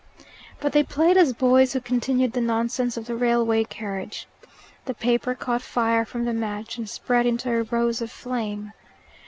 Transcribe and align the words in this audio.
But 0.59 0.71
they 0.71 0.81
played 0.81 1.15
as 1.15 1.31
boys 1.31 1.73
who 1.73 1.79
continued 1.79 2.33
the 2.33 2.41
nonsense 2.41 2.97
of 2.97 3.05
the 3.05 3.15
railway 3.15 3.63
carriage. 3.63 4.25
The 4.85 4.95
paper 4.95 5.35
caught 5.35 5.61
fire 5.61 6.05
from 6.05 6.25
the 6.25 6.33
match, 6.33 6.79
and 6.79 6.89
spread 6.89 7.27
into 7.27 7.51
a 7.51 7.61
rose 7.61 8.01
of 8.01 8.09
flame. 8.09 8.71